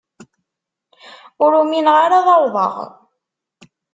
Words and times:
Ur 1.43 1.51
umineɣ 1.61 1.95
ara 2.05 2.15
ad 2.21 2.27
awḍeɣ. 2.35 2.75